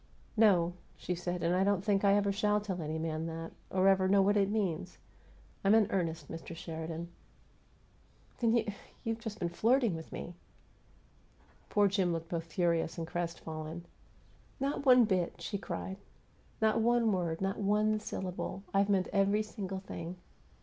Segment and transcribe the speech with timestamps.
[0.35, 1.43] "No," she said.
[1.43, 4.35] "And I don't think I ever shall tell any man that or ever know what
[4.35, 4.97] it means.
[5.63, 6.55] I'm in earnest, Mr.
[6.55, 7.09] Sheridan."
[8.39, 8.65] "Then you
[9.03, 10.33] you've just been flirting with me!"
[11.69, 13.85] Poor Jim looked both furious and crestfallen.
[14.59, 15.97] "Not one bit!" she cried.
[16.61, 17.39] "Not one word!
[17.39, 18.63] Not one syllable!
[18.73, 20.15] I've meant every single thing!"